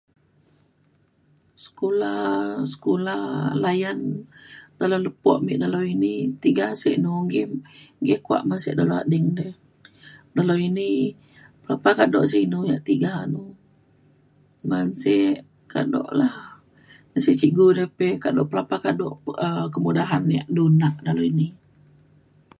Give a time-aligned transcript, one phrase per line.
[1.63, 2.15] sekula
[2.71, 3.15] sekula
[3.63, 3.99] layan
[4.79, 7.51] dalau lepo me dalau ini tiga sek nunggim
[8.07, 9.47] ye kuak sek dalau ading de.
[10.37, 10.89] dalau ini
[11.61, 13.43] pelepa kado sik inu yak tiga nu
[14.69, 15.35] ban sek
[15.73, 16.37] kado lah.
[17.09, 19.07] ban sek cikgu re pe kado pelapah kado
[19.45, 21.47] um kemudahan yak du nak dalau ini.